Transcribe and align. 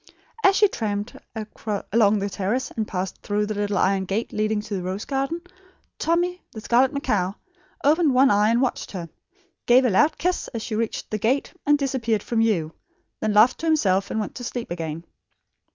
As 0.43 0.55
she 0.55 0.67
tramped 0.67 1.15
along 1.93 2.17
the 2.17 2.27
terrace 2.31 2.71
and 2.71 2.87
passed 2.87 3.19
through 3.21 3.45
the 3.45 3.53
little 3.53 3.77
iron 3.77 4.05
gate 4.05 4.33
leading 4.33 4.59
to 4.61 4.73
the 4.73 4.81
rose 4.81 5.05
garden, 5.05 5.43
Tommy, 5.99 6.41
the 6.53 6.59
scarlet 6.59 6.91
macaw, 6.91 7.33
opened 7.83 8.15
one 8.15 8.31
eye 8.31 8.49
and 8.49 8.63
watched 8.63 8.93
her; 8.93 9.09
gave 9.67 9.85
a 9.85 9.91
loud 9.91 10.17
kiss 10.17 10.47
as 10.55 10.63
she 10.63 10.73
reached 10.73 11.11
the 11.11 11.19
gate 11.19 11.53
and 11.67 11.77
disappeared 11.77 12.23
from 12.23 12.39
view, 12.39 12.73
then 13.19 13.31
laughed 13.35 13.59
to 13.59 13.67
himself 13.67 14.09
and 14.09 14.19
went 14.19 14.33
to 14.33 14.43
sleep 14.43 14.71
again. 14.71 15.03